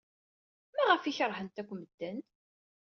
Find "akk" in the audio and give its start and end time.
1.61-1.69